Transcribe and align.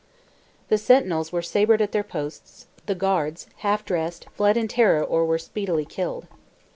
The 0.69 0.79
sentinels 0.79 1.31
were 1.31 1.43
sabred 1.43 1.79
at 1.79 1.91
their 1.91 2.03
posts, 2.03 2.65
the 2.87 2.95
guards, 2.95 3.45
half 3.57 3.85
dressed, 3.85 4.25
fled 4.33 4.57
in 4.57 4.67
terror 4.67 5.03
or 5.03 5.27
were 5.27 5.37
speedily 5.37 5.85
killed. 5.85 6.25